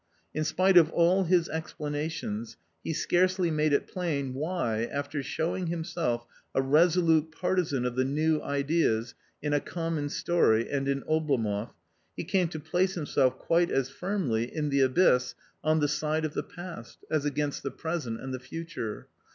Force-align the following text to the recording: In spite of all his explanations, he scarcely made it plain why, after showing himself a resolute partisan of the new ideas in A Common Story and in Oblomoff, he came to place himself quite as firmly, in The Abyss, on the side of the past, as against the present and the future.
In 0.33 0.43
spite 0.45 0.77
of 0.77 0.89
all 0.89 1.25
his 1.25 1.47
explanations, 1.47 2.57
he 2.83 2.91
scarcely 2.91 3.51
made 3.51 3.71
it 3.71 3.85
plain 3.85 4.33
why, 4.33 4.85
after 4.85 5.21
showing 5.21 5.67
himself 5.67 6.25
a 6.55 6.61
resolute 6.63 7.31
partisan 7.31 7.85
of 7.85 7.95
the 7.95 8.03
new 8.03 8.41
ideas 8.41 9.13
in 9.43 9.53
A 9.53 9.59
Common 9.59 10.09
Story 10.09 10.67
and 10.71 10.87
in 10.87 11.03
Oblomoff, 11.03 11.75
he 12.17 12.23
came 12.23 12.47
to 12.47 12.59
place 12.59 12.95
himself 12.95 13.37
quite 13.37 13.69
as 13.69 13.91
firmly, 13.91 14.45
in 14.45 14.69
The 14.69 14.81
Abyss, 14.81 15.35
on 15.63 15.81
the 15.81 15.87
side 15.87 16.25
of 16.25 16.33
the 16.33 16.41
past, 16.41 16.97
as 17.11 17.23
against 17.23 17.61
the 17.61 17.69
present 17.69 18.19
and 18.21 18.33
the 18.33 18.39
future. 18.39 19.05